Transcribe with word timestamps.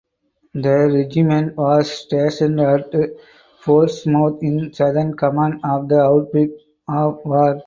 The 0.55 0.89
regiment 0.91 1.55
was 1.57 1.91
stationed 1.91 2.59
at 2.59 2.91
Portsmouth 3.63 4.41
in 4.41 4.73
Southern 4.73 5.15
Command 5.15 5.59
on 5.63 5.87
the 5.89 5.99
outbreak 5.99 6.49
of 6.87 7.19
war. 7.23 7.59